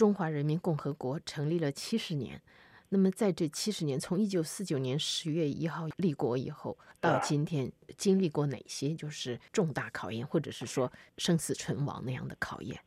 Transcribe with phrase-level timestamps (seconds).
[0.00, 2.40] 中华人民共和国成立了七十年。
[2.88, 12.80] 那么在这七十年，从一九四九年十月一号立国以后到今天，经历过哪些就是重大考验，或者是说生死存亡那样的考验？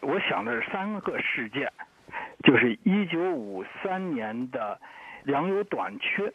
[0.00, 1.68] 我想的是三个事件，
[2.44, 4.80] 就是一九五三年的
[5.24, 6.32] 粮油短缺，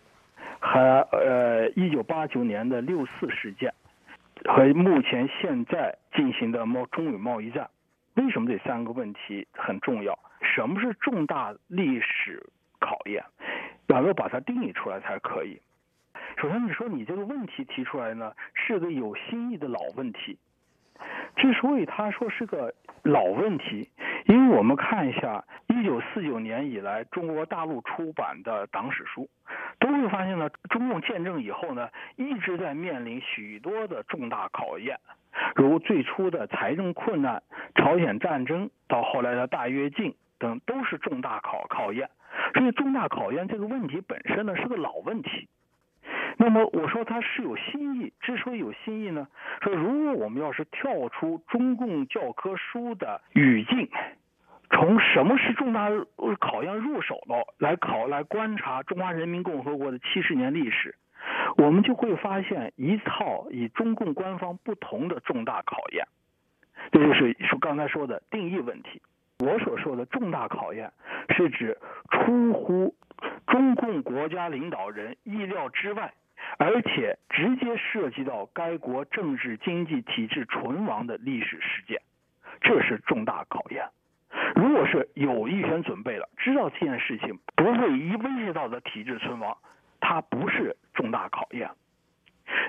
[0.60, 3.74] 和呃一九八九年的六四事件，
[4.44, 7.70] 和目前现在进行的贸中美贸易战。
[8.16, 10.18] 为什么这三个问题很重要？
[10.56, 12.42] 什么是重大历史？
[12.80, 13.22] 考验，
[13.88, 15.60] 要要把它定义出来才可以。
[16.38, 20.38] 首先，你说你这个问题提出来呢，是个有新意的老问题。
[21.36, 22.74] 之所以他说是个
[23.04, 23.90] 老问题，
[24.28, 29.28] 因为我们看一下一九四九年以来中国大陆出版的党史书，
[29.80, 34.98] 都会发现呢，中共建政以后呢，一直在面临许多的重大考验，
[35.54, 37.44] 如最初的财政困难、
[37.76, 40.16] 朝鲜战争，到后来的大跃进
[40.66, 42.10] 都是重大考考验。
[42.54, 45.48] 所以重大考验这个问题本身呢是个老问题。
[46.38, 49.28] 那么我说它是有新意，之所以有新意呢，
[49.62, 53.90] 说如果我们要是跳出中共教科书的语境，
[54.70, 55.90] 从什么是重大
[56.40, 60.96] 考验入手了来考来观察中华人民共和国的七十年历史，
[61.58, 66.06] 我们就会发现一套以中共官方不同的重大考验。
[66.92, 69.02] 这就是说刚才说的定义问题。
[69.40, 70.92] 我所说的重大考验，
[71.36, 71.78] 是指
[72.10, 72.96] 出乎
[73.48, 76.14] 中共国家领导人意料之外，
[76.58, 82.02] 而且直接涉及到该国政治经济体制存亡的历史事件，
[82.62, 83.86] 这是重大考验。
[84.56, 89.58] 如果是有预先准备了，知道这件事情不会一威胁到的体制存亡，
[90.00, 91.70] 它不是重大考验。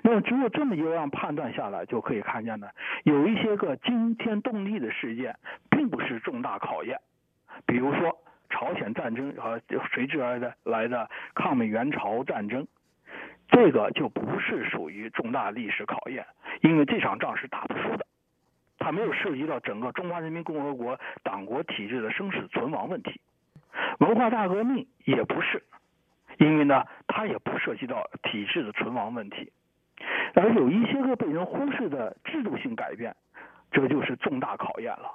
[0.03, 2.69] 那么，只有这么一个样判断下来，就可以看见呢，
[3.05, 5.37] 有一些个惊天动地的事件，
[5.71, 6.99] 并不是重大考验。
[7.67, 8.17] 比如说
[8.51, 9.61] 朝鲜战争和
[9.93, 12.67] 随之而来的抗美援朝战争，
[13.49, 16.27] 这个就不是属于重大历史考验，
[16.61, 18.07] 因为这场仗是打不输的，
[18.79, 23.21] 它没有涉及到整个中华人民共和国党国体制的生死存亡问题。
[23.99, 25.63] 文化大革命也不是，
[26.39, 29.53] 因为呢，它也不涉及到体制的存亡问题。
[30.37, 33.17] 而有一些个被人忽视的制度性改变，
[33.71, 35.11] 这就是重大考验了。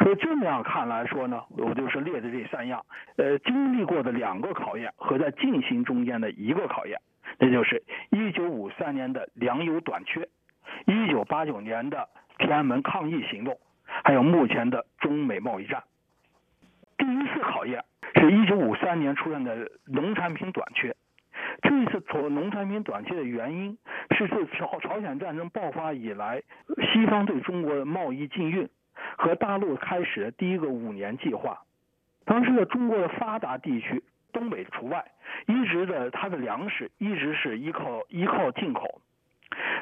[0.00, 2.84] 所以这么样看来说呢，我就是列的这三样，
[3.16, 7.00] 呃，经历过的两个考验和在进行中间的一个考验，
[7.38, 10.28] 那就是一九五三年的粮油短缺，
[10.86, 12.08] 一九八九年的
[12.38, 13.56] 天安门抗议行动，
[14.04, 15.84] 还有目前的中美贸易战。
[16.98, 17.84] 第一次考验
[18.16, 20.94] 是一九五三年出现的农产品短缺。
[21.64, 23.78] 这一次从农产品短缺的原因，
[24.10, 26.42] 是自朝朝鲜战争爆发以来，
[26.92, 28.68] 西方对中国的贸易禁运
[29.16, 31.62] 和大陆开始的第一个五年计划。
[32.26, 35.06] 当时的中国的发达地区，东北除外，
[35.46, 39.00] 一直的它的粮食一直是依靠依靠进口，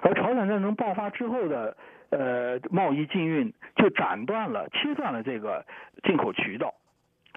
[0.02, 1.76] 而朝鲜战争爆发之后的
[2.10, 5.66] 呃贸易禁运就斩断了切断了这个
[6.04, 6.72] 进口渠道，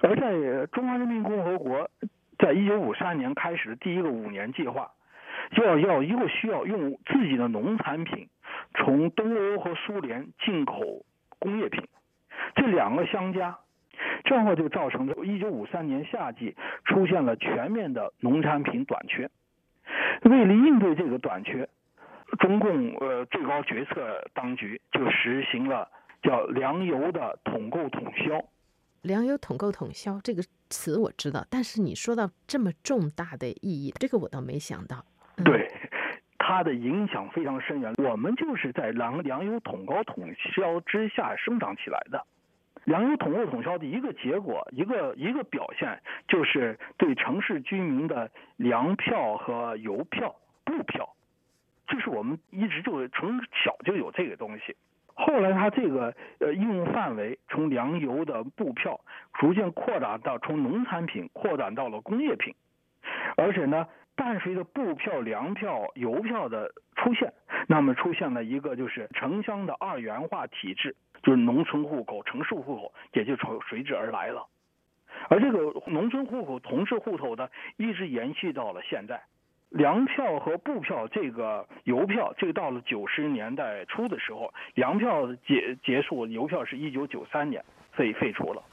[0.04, 1.90] 而在中华人民共和国。
[2.38, 4.92] 在一九五三年开始的第一个五年计划，
[5.56, 8.28] 就要要一个需要用自己的农产品
[8.76, 11.06] 从东欧和苏联进口
[11.40, 11.84] 工业品，
[12.56, 13.58] 这两个相加，
[14.24, 19.30] 正好就造成了一九五三年夏季出现了全面的农产品短缺。
[20.24, 21.70] 为了应对这个短缺，
[22.40, 25.88] 中共呃最高决策当局就实行了
[26.24, 28.44] 叫粮油的统购统销。
[29.04, 30.42] 粮油统购统销这个
[30.76, 35.06] 词我知道，但是你说到这么重大的意义，这个我倒没想到。
[35.44, 35.72] 对，
[36.38, 37.94] 它的影响非常深远。
[37.98, 42.22] 我们就是在粮粮油统高统销之下生长起来的。
[42.84, 51.16] 粮油统购统销的一个结果，一个一个表现，就是对城市居民的粮票和邮票、布票，
[51.88, 54.76] 这是我们一直就从小就有这个东西。
[55.18, 59.00] 后来，它这个呃应用范围从粮油的布票
[59.34, 62.54] 逐渐扩展到从农产品扩展到了工业品，
[63.38, 67.34] 而且呢，伴随着布票、粮票、邮票的出现，
[67.68, 74.46] 那么出现了一个就是城乡的二元化体制，就是农村户口、城市户口也就从随之而来了，
[75.30, 77.48] 而这个农村户口、同市户口呢，
[77.78, 79.22] 一直延续到了现在。
[79.70, 88.64] 粮票和布票，这个邮票，这个到了九十年代初的时候，粮票结结束，邮票是一九九三年废废除了。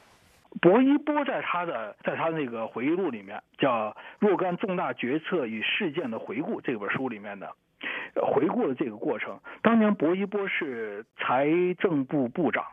[0.61, 7.51] 薄一波在他的在他那个回忆录里面叫《若干重大决策与事件的回顾》这本书里面的
[8.15, 9.41] 回顾了这个过程。
[9.63, 11.49] 当年薄一波是财
[11.79, 12.65] 政部部长，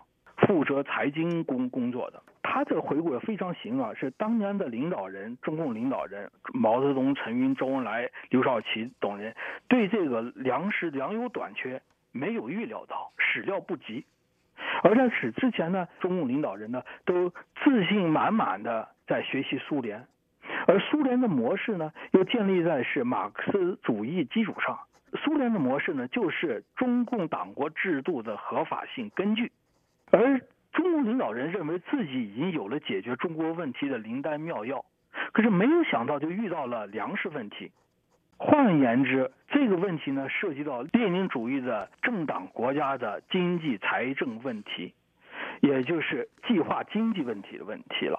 [0.45, 2.21] 负责财经工工作的。
[2.51, 9.35] 他这个回顾也非常行啊，是当年的领导人，中共领导人毛泽东、陈云、周恩来、刘少奇等人
[9.67, 11.79] 对这个粮食粮油短缺
[12.11, 14.03] 没有预料到，始料不及。
[14.81, 17.29] 而在此之前呢，中共领导人呢都
[17.63, 20.07] 自信满满的在学习苏联，
[20.65, 24.79] 而苏联的模式呢又建立在是马克思主义基础上。
[25.23, 29.51] 苏联的模式呢就是中共党国制度的合法性根据，
[30.09, 30.41] 而
[30.79, 34.85] 中共领导人认为自己已经有了解决中国问题的灵丹妙药，
[35.33, 37.69] 可是没有想到就遇到了粮食问题。
[38.37, 44.93] 换言之，这个问题呢，涉及到列宁主义的政党国家的经济财政问题，
[45.59, 48.17] 也就是计划经济问题的问题了。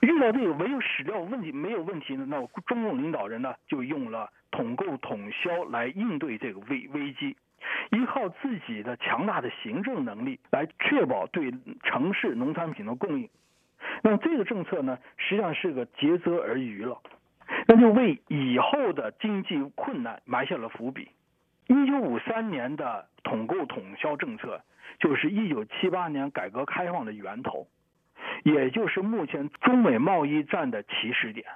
[0.00, 7.36] 遇到这个没有史料问题没有问题呢，那中共领导人呢就用了统购统销来应对这个危危机，
[7.90, 11.52] 依靠自己的强大的行政能力来确保对
[11.82, 13.28] 城市农产品的供应。
[14.02, 17.00] 那么这个政策呢，实际上是个竭泽而渔了。
[17.66, 21.08] 那就为以后的经济困难埋下了伏笔。
[21.66, 24.60] 一九五三年的统购统销政策，
[24.98, 27.66] 就是一九七八年改革开放的源头，
[28.42, 31.46] 也就是目前中美贸易战的起始点。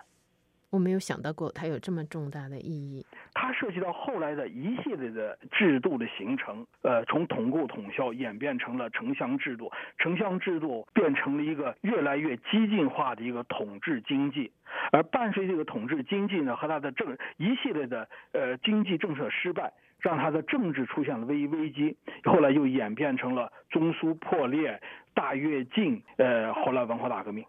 [0.73, 3.05] 我没有想到过它有这么重大的意义。
[3.35, 14.51] 它涉及到后来的一系列的制度的形成，呃，从统购统销演变成了城乡制度，城乡制度变成了一个越来越激进化的一个统治经济，
[14.93, 24.81] 而伴随这个统治经济呢和它的政一系列的呃经济政策失败，让它的政治出现了危危机，后来又演变成了中苏破裂、
[25.13, 27.45] 大跃进，呃，后来文化大革命。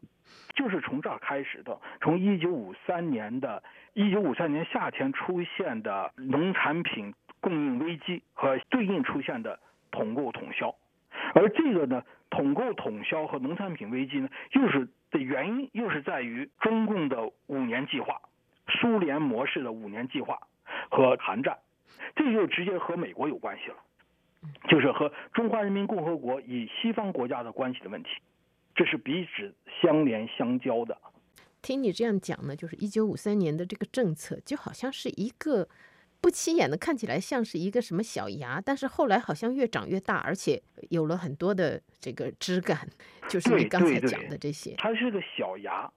[0.54, 3.64] 就是从这儿开始的，从一九五三年的
[3.94, 9.60] 一九五三年夏天出现的农产品供应危机和对应出现的
[9.92, 10.74] 统购统销，
[11.34, 18.22] 而这个呢，统购统销和农产品危机呢，又是的原因又是在于中共的五年计划，
[18.68, 20.40] 苏联模式的五年计划
[20.90, 21.58] 和韩战，
[22.16, 23.76] 这就直接和美国有关系了，
[24.68, 28.10] 就是和中华人民共和国与西方国家的关系的问题。
[28.76, 30.98] 这是彼此相连相交的。
[31.62, 35.70] 听你这样讲呢，就是一九五三年的这个政策，就好像是一个
[36.20, 42.78] 不起眼的，看起来像是一个什么小芽，但是后来好像越长越大，而且有了很多的这个枝干，
[43.30, 44.76] 就是你刚才讲的这些。
[44.78, 45.90] 它是个小芽，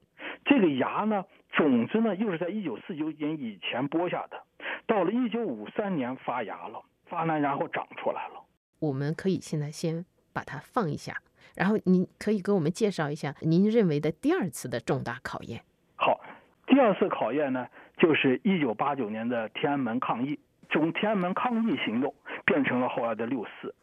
[0.44, 4.40] 这个芽呢，种子呢又是在一九四九年以前播下的，
[4.86, 8.44] 到了一九五三年发芽了，发芽然后长出来了。
[8.78, 11.20] 我们可以现在先把它放一下。
[11.54, 15.60] 然后您可以给我们介绍一下您认为的第二次的重大考验。
[15.94, 16.20] 好，
[16.66, 17.66] 第二次考验呢，
[17.96, 20.38] 就是一九八九年的天安门抗议，
[20.70, 22.14] 从天安门抗议行动
[22.44, 23.74] 变成了后来的六四。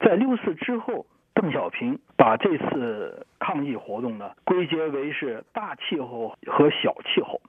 [0.00, 7.40] 在六四之后，邓小平把这次抗议活动呢归结为是大气候和小气候。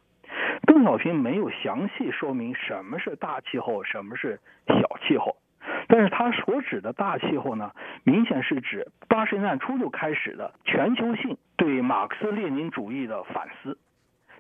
[0.68, 5.36] 邓小平没有详细说明什么是大气候，什么是小气候。
[5.87, 7.71] 但是他所指的大气候呢，
[8.03, 13.77] 明显是指八十年代初就开始的全球性对马克思列宁主义的反思，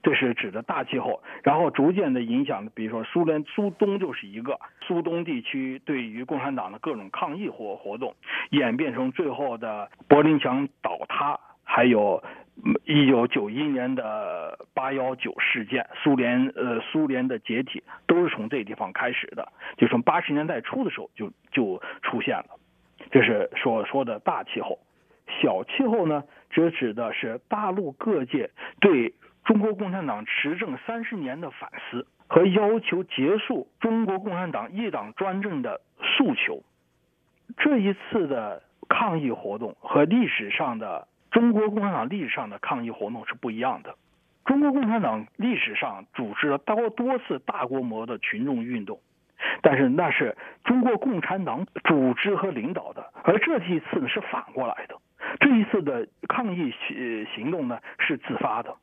[0.03, 1.21] 这是指的大气候。
[1.43, 8.15] 然后逐渐的影响，比如说苏联苏东就是一个苏东地区对于共产党的各种抗议活活动，
[8.49, 12.23] 演变成最后的柏林墙倒塌，还有。
[12.85, 22.45] 一九九一年的八幺九事件，苏联呃苏联的解体都是从这地方开始的，就从八十年代初的时候就就出现了。
[23.11, 24.79] 这是所说的大气候，
[25.41, 29.13] 小气候呢，则指的是大陆各界对
[29.43, 36.63] 中国共产党执政三十年的反思和要求结束中国共产党一党专政的诉求。
[37.57, 41.07] 这一次的抗议活动和历史上的。
[41.35, 43.97] 中国共产党历史上的抗议活动是不一样的。
[44.45, 49.01] 中国共产党历史上组织了多多次大规模的群众运动，
[49.61, 54.95] 但是那是中国共产党组织和领导的，而这一次呢是反过来的。
[55.41, 58.73] 这一次的抗议行行动呢是自发的，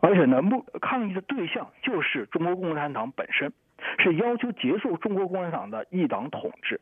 [0.00, 3.52] 而且呢目抗议的对象就是中国共产党本身，
[3.98, 6.80] 是要求结束中国共产党的一党统治。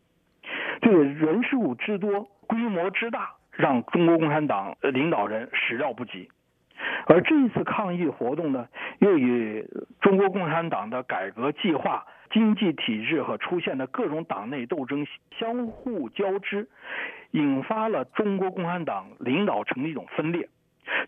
[0.82, 3.35] 这个人数之多，规模之大。
[3.56, 6.28] 让中国共产党领导人始料不及，
[7.06, 9.66] 而这一次抗议活动呢，又与
[10.00, 15.06] 中国共产党的改革计划、经济体制和出现的各种党内斗争
[15.38, 16.68] 相互交织，
[17.30, 20.48] 引发了中国共产党领导层的一种分裂。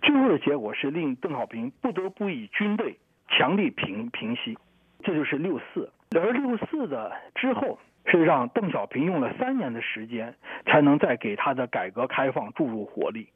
[0.03, 4.57] 最后的结果是令邓小平不得不以军队强力平平息，
[5.03, 5.93] 这就是六四。
[6.17, 7.79] 而六四的之后。
[8.11, 10.35] 是让邓小平用了三年的时间，
[10.67, 13.29] 才能再给他的改革开放注入活力。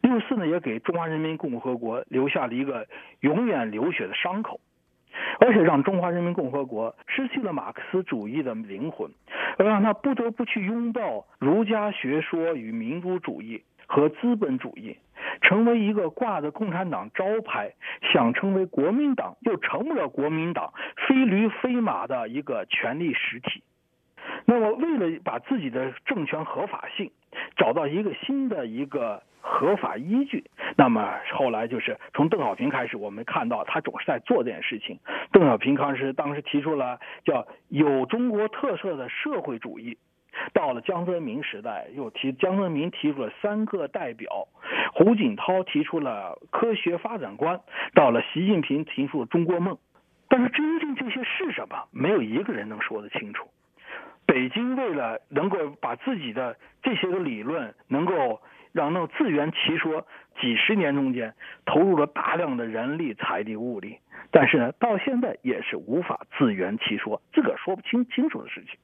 [0.00, 2.86] 六四呢，也给中华人民共和国留下了一个
[3.20, 4.60] 永远流血的伤口，
[5.40, 9.10] 而且让中华人民共和国失去了马克思主义的灵魂，
[9.56, 14.98] 而让他不得不去拥抱儒家学说与民主主义和资本主义，
[15.40, 17.72] 成为一个挂着共产党招牌，
[18.12, 20.72] 想成为国民党又成不了国民党，
[21.08, 23.62] 非驴非马的一个权力实体。
[24.46, 27.10] 那么，为了把自己的政权合法性
[27.56, 30.44] 找到一个新的一个合法依据，
[30.76, 34.98] 那么后来就是从邓小平开始，我们看到他总是在做这件事情。
[35.32, 39.96] 邓小平当时当时提出了叫有中国特色的社会主义，
[40.52, 44.48] 到了江泽民时代又提江泽民提出了三个代表，
[44.92, 47.60] 胡锦涛提出了科学发展观，
[47.94, 49.78] 到了习近平提出了中国梦。
[50.28, 53.48] 但是真正这些是什么，没有一个人能说得清楚。
[54.34, 58.40] 北京为了能够把自己的这些个理论能够
[58.72, 60.04] 让能自圆其说，
[60.40, 61.32] 几十年中间
[61.64, 63.96] 投入了大量的人力、财力、物力，
[64.32, 68.76] 但是呢，到现在也是无法自圆其说，自个儿说不清清楚的事情。